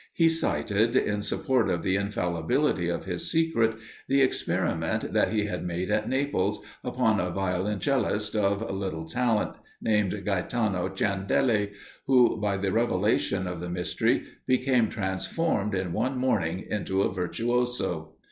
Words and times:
He 0.15 0.29
cited, 0.29 0.95
in 0.95 1.21
support 1.21 1.69
of 1.69 1.83
the 1.83 1.95
infallibility 1.95 2.89
of 2.89 3.05
his 3.05 3.29
secret, 3.29 3.75
the 4.07 4.19
experiment 4.23 5.13
that 5.13 5.31
he 5.31 5.45
had 5.45 5.63
made 5.63 5.91
at 5.91 6.09
Naples, 6.09 6.59
upon 6.83 7.19
a 7.19 7.29
violoncellist 7.29 8.35
of 8.35 8.67
little 8.71 9.05
talent, 9.07 9.51
named 9.79 10.25
Gaetano 10.25 10.89
Ciandelli, 10.89 11.73
who, 12.07 12.37
by 12.41 12.57
the 12.57 12.71
revelation 12.71 13.45
of 13.45 13.59
the 13.59 13.69
mystery, 13.69 14.23
became 14.47 14.89
transformed 14.89 15.75
in 15.75 15.93
one 15.93 16.17
morning 16.17 16.65
into 16.67 17.03
a 17.03 17.13
virtuoso. 17.13 18.15